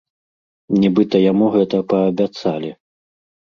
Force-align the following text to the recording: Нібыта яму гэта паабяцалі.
Нібыта 0.83 1.15
яму 1.31 1.51
гэта 1.57 1.83
паабяцалі. 1.93 2.75